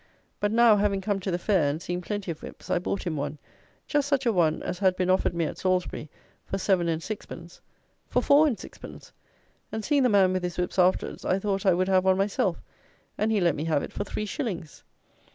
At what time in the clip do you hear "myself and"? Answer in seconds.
12.17-13.31